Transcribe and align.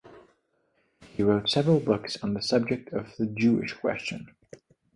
He 1.15 1.21
wrote 1.21 1.47
several 1.47 1.79
books 1.79 2.17
on 2.23 2.33
the 2.33 2.41
subject 2.41 2.91
of 2.91 3.15
the 3.17 3.27
"Jewish 3.27 3.73
Question". 3.75 4.33